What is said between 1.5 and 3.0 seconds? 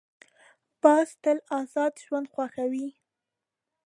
آزاد ژوند خوښوي